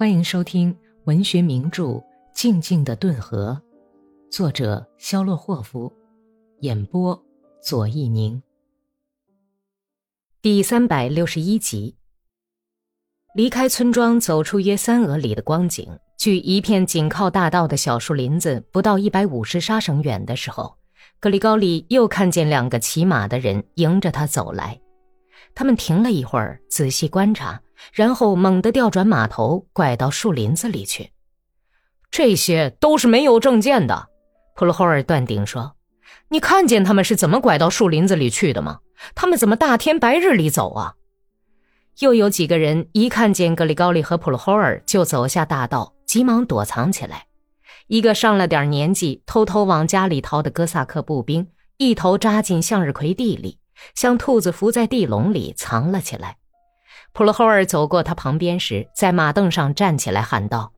[0.00, 0.74] 欢迎收听
[1.04, 1.82] 文学名著
[2.32, 3.60] 《静静的顿河》，
[4.34, 5.92] 作者肖洛霍夫，
[6.60, 7.22] 演播
[7.62, 8.42] 左一宁。
[10.40, 11.94] 第三百六十一集。
[13.34, 15.86] 离开村庄，走出约三俄里的光景，
[16.16, 20.78] 距一片紧靠大道的小树林子不到一百五十沙绳远的时候，
[21.20, 24.80] 格里高利又看见两个骑马的人迎着他走来。
[25.54, 27.60] 他们停了一会儿，仔细观察，
[27.92, 31.10] 然后猛地调转马头，拐到树林子里去。
[32.10, 34.08] 这些都是没有证件的，
[34.56, 35.76] 普罗霍尔断定说
[36.30, 38.80] ：“你看见他们是怎么拐到树林子里去的吗？
[39.14, 40.94] 他们怎么大天白日里走啊？”
[42.00, 47.26] 又有几个人一看见格里高利和普罗霍尔，就走下大道，急忙躲藏起来。
[47.88, 53.58] 一个上了点年纪、偷偷往家里逃的哥萨克步兵，一头扎进向日葵地里，
[53.94, 56.36] 像兔子伏在地笼里藏了起来。
[57.12, 60.72] 普罗霍尔走过他旁边时，在马凳上站起来喊道：“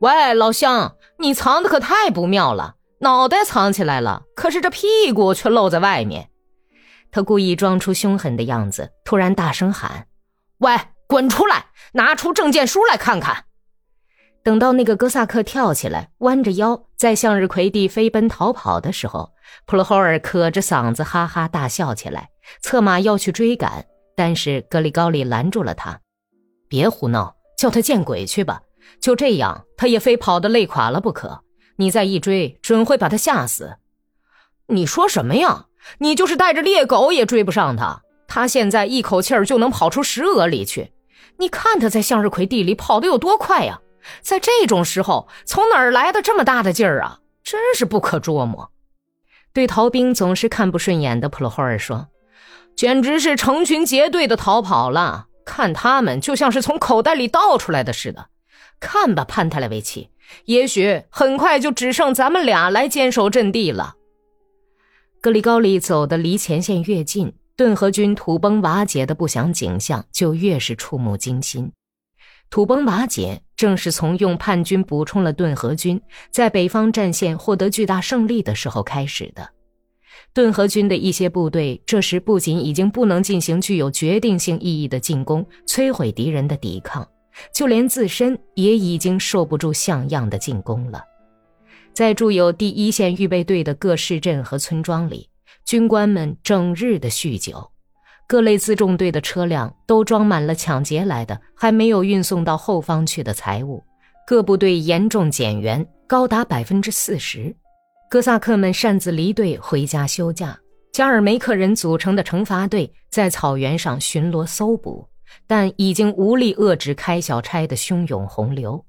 [0.00, 2.74] 喂，老乡，你藏的可太不妙了！
[3.00, 6.30] 脑袋藏起来了，可是这屁股却露在外面。”
[7.12, 10.06] 他故意装出凶狠的样子，突然大声喊。
[10.58, 11.66] 喂，滚出来！
[11.92, 13.44] 拿出证件书来看看。
[14.42, 19.32] 等到那个哥萨克跳起来，弯着腰在向日葵地飞奔逃跑的时候，
[19.66, 22.30] 普罗霍尔可着嗓子哈哈大笑起来，
[22.62, 23.84] 策马要去追赶。
[24.16, 26.00] 但是格里高利拦住了他
[26.68, 28.62] ：“别胡闹，叫他见鬼去吧！
[29.00, 31.42] 就这样，他也非跑得累垮了不可。
[31.76, 33.76] 你再一追，准会把他吓死。”
[34.68, 35.66] 你说什么呀？
[35.98, 38.02] 你就是带着猎狗也追不上他。
[38.26, 40.92] 他现在一口气儿就能跑出十俄里去，
[41.38, 43.80] 你看他在向日葵地里跑得有多快呀！
[44.20, 47.20] 在这种时候，从哪儿来的这么大的劲儿啊？
[47.42, 48.70] 真是不可捉摸。
[49.52, 52.08] 对逃兵总是看不顺眼的普罗霍尔说
[52.76, 58.28] ：“简直是成群结队的逃跑了，看他们就像是从口袋里倒出来的似的。
[58.78, 60.10] 看吧，潘特莱维奇，
[60.44, 63.94] 也许很快就只剩咱们俩来坚守阵地了。”
[65.20, 67.34] 格里高利走得离前线越近。
[67.56, 71.70] 顿河军土崩瓦解的不祥景象就越是触目惊心。
[72.50, 76.00] 土崩瓦解正是从用叛军补充了顿河军，
[76.32, 79.48] 在北方战线获得巨大胜利的时候开始的。
[80.34, 87.06] 顿河军的一些部队这时不仅已经不能进行具有决定性意义的进攻，摧毁敌人的抵抗，
[87.54, 91.04] 就连自身也已经受不住像样的进攻了。
[91.92, 95.28] 在驻有第一线预备队的各市镇和村庄里。
[95.66, 97.70] 军官们整日的酗酒，
[98.30, 103.82] 各类辎重队的车辆都装满了抢劫来的还没有运送到后方去的财物，
[104.24, 107.52] 各部队严重减员，高达百分之四十。
[108.08, 110.56] 哥萨克们擅自离队回家休假，
[110.92, 115.04] 加尔梅克人组成的惩罚队在草原上巡逻搜捕，
[115.48, 118.84] 但已经无力遏制开小差的汹涌洪流。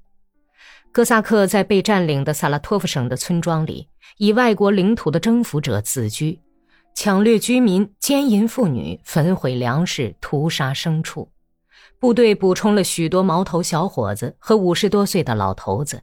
[0.92, 3.88] 哥萨克在被占领的萨拉托夫省的村庄里，
[4.18, 6.38] 以外国领土的征服者自居。
[6.94, 11.30] 抢掠居民、奸淫妇女、焚毁粮食、屠杀牲畜，
[11.98, 16.02] 部队补充了许多毛头小伙子和五十多岁的老头子。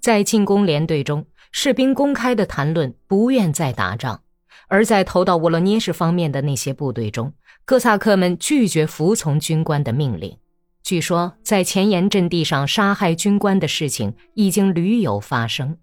[0.00, 4.20] 在进攻连队中，士兵公开的谈论不愿再打仗；
[4.68, 7.32] 而在投到沃罗涅什方面的那些部队中，
[7.64, 10.36] 哥萨克们拒绝服从军官的命令。
[10.82, 15.78] 据说，在前沿阵地上杀害军官的事情已经屡有发生。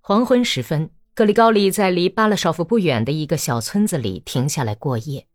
[0.00, 0.90] 黄昏时分。
[1.18, 5.26] 格里高利在离巴勒绍夫不远的一个小村子里停下来过夜，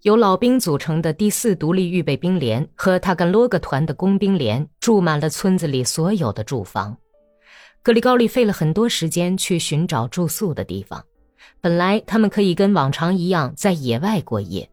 [0.00, 6.96] 由老兵组成的第四独立预备兵连和塔甘罗格团的工兵连住满了村子里所有的住房。
[7.82, 11.04] 格里高利费了很多时间去寻找住宿的地方。
[11.60, 14.70] 本来他们可以跟往常一样在野外过夜，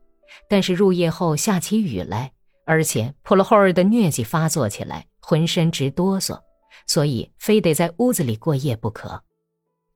[0.49, 2.31] 但是入夜后下起雨来，
[2.65, 6.39] 而且普罗霍尔的疟疾发作起来，浑身直哆嗦，
[6.87, 9.21] 所以非得在屋子里过夜不可。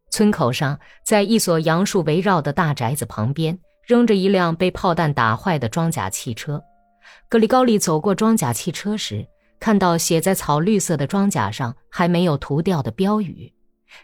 [0.09, 6.61] 村口上，在一所杨树围绕的大宅子旁边，扔着一辆被炮弹打坏的装甲汽车。
[7.27, 9.27] 格里高利走过装甲汽车时，
[9.59, 13.53] 看到写在草绿色的装甲上还没有涂掉的标语：“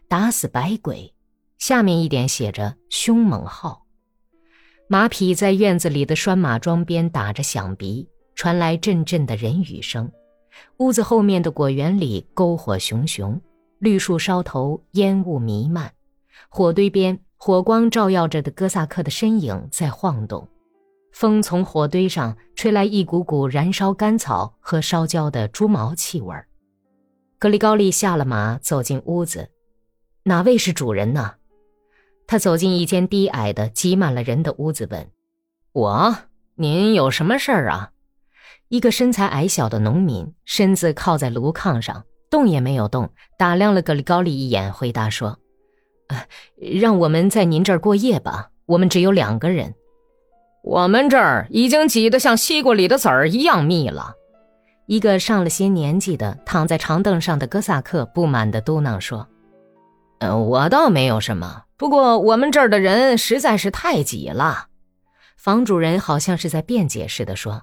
[0.08, 1.14] 打死白鬼。”
[1.58, 3.86] 下面一点写着“凶猛号”。
[4.88, 10.12] 马匹在院子里的拴马桩边打着响鼻，传来阵阵的人语声。
[10.78, 13.42] 屋子后面的果园里篝火熊熊。
[13.80, 15.92] 绿树梢头烟雾弥漫，
[16.50, 20.48] 火堆边火光照耀着的哥萨克的身影在晃动，
[21.12, 26.36] 风从火堆上吹来一股股燃烧干草和烧焦的猪毛气味
[27.38, 29.50] 格里高利下了马，走进屋子。
[30.24, 31.36] 哪位是主人呢？
[32.26, 35.12] 他走进一间低矮的、挤满了人的屋子，问
[35.74, 36.18] ：“我，
[36.56, 37.92] 您有什么事儿啊？”
[38.70, 42.04] 一个身材矮小的农民，身子靠在炉炕上，
[42.36, 45.40] 动也没有动，打量了格里高利一眼，回答说
[46.10, 46.26] ：“呃，
[46.60, 48.50] 让我们在您这儿过夜吧。
[48.66, 49.74] 我们只有两个人，
[50.62, 54.16] 我们这儿已经挤得像西瓜里的籽儿一样密了。”
[54.86, 59.26] 一个上了些年纪的躺在长凳上的哥萨克不满地嘟囔说
[60.20, 64.68] ：“嗯，我倒没有什么，不过我们这儿的人实在是太挤了。”
[65.40, 67.62] 房主人好像是在辩解似的说。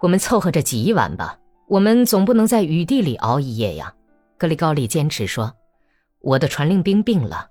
[0.00, 3.92] 我们凑合着挤一晚吧，我们总不能在雨地里熬一夜呀。
[4.38, 5.52] 格里高利坚持说
[6.20, 7.48] ：“我的传令兵病了。”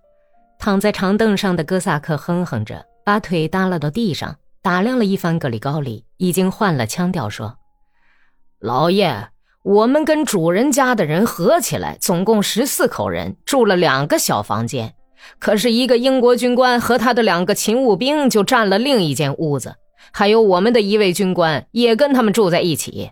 [0.57, 7.57] 躺在长凳上的哥萨克哼哼着，把腿耷拉到地上，打量了一番格里高利，已经换了腔调说
[8.59, 9.29] ：“老爷，
[9.63, 14.95] 我们跟主人家的人合起来，总共十四口人，住了两个小房间。
[15.39, 19.75] 可是，一个英国军官和他的两个勤务兵就占了另一间屋子。”
[20.11, 23.11] 还有我们的一位军官也跟他们住在一起，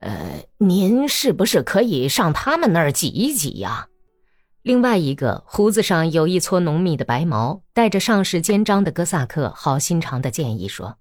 [0.00, 3.88] 呃，您是不是可以上他们那儿挤一挤呀？
[4.62, 10.98] 另外一个胡子上有一撮浓密的白毛、带着上士肩章的哥萨克好心肠的建议说：“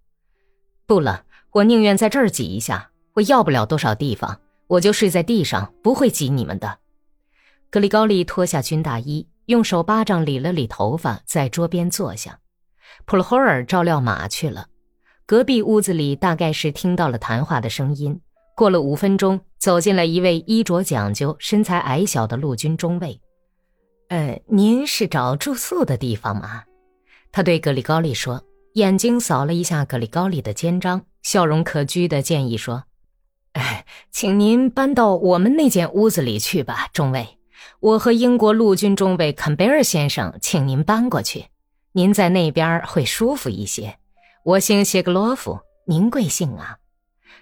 [0.88, 6.80] 不了，我宁愿在这儿挤一下，我要不了多少地方，我就睡在地上，不会挤你们的。”
[7.70, 12.40] 格里高利脱下军大衣，用手巴掌理了理头发，在桌边坐下。
[13.06, 14.68] 普罗霍尔照料马去了。
[15.26, 18.22] 隔壁屋子里大概是听到了谈话的声音。
[18.57, 23.21] 过了五分钟，走进来一位衣着讲究、身材矮小的陆军中尉。
[24.07, 26.63] 呃，您是找住宿的地方吗？
[27.31, 28.44] 他对格里高利说，
[28.74, 32.86] 眼睛扫了一下格里高利的肩章，笑容可掬的建议说
[33.54, 37.38] ：“哎，请您搬到我们那间屋子里去吧，中尉。
[37.80, 41.45] 我和英国陆军中尉坎贝尔先生请您搬过去，
[41.92, 44.00] 您在那边会舒服一些。”
[44.44, 46.80] 我姓谢格罗夫，您贵姓啊？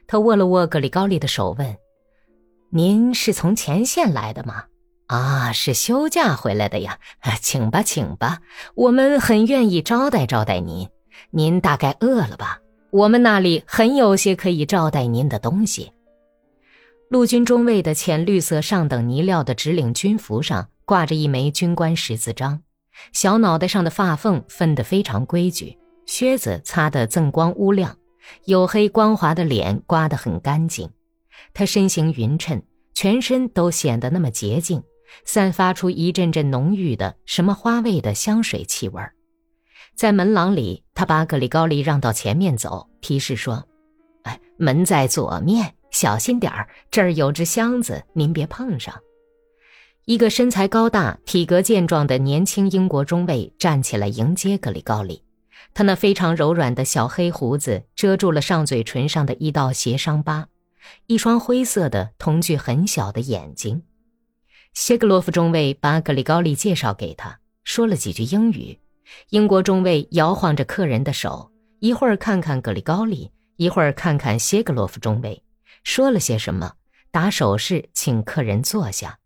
[0.08, 1.78] 他握了握格里高利的手，问
[2.72, 4.66] ：“您是从前线来的吗？
[5.08, 7.00] 啊，是休假回来的呀。
[7.42, 8.40] 请吧，请吧，
[8.76, 10.90] 我们很愿意招待招待您。
[11.32, 12.60] 您大概饿了吧？
[12.92, 15.92] 我们那里很有些可以招待您的东西。”
[17.10, 22.62] 陆军中尉的浅绿色上等呢料的直领军服上挂着一枚军官十字章，
[23.14, 25.78] 小脑袋上的发缝分得非常规矩。
[26.08, 27.96] 靴子擦得锃光乌亮，
[28.46, 30.90] 黝黑光滑的脸刮得很干净。
[31.54, 32.62] 他身形匀称，
[32.94, 34.84] 全身都显得那么洁净，
[35.26, 39.02] 散发出一阵阵浓郁的什么花味的香水气味
[39.96, 43.66] 在门廊里，他把格里高利让到前面走，提示说
[44.24, 48.94] ：“哎，门在左面，小心点儿，这儿有只箱子，您别碰上。”
[50.06, 55.25] 一个身材高大、体格健壮的年轻英国中尉站起来迎接格里高利。
[55.74, 60.48] 他那非常柔软的小黑胡子遮住了上嘴唇上的一道斜伤疤，
[61.08, 63.84] 一双灰色的、瞳距很小的眼睛。
[64.74, 68.80] 谢格洛夫中尉把格里高利介绍给他，说了几句英语。
[69.30, 75.44] 英国中尉摇晃着客人的手，一会儿看看格里高利，一会儿看看谢格洛夫中尉，
[75.84, 76.74] 说了些什么，
[77.12, 79.20] 打手势请客人坐下。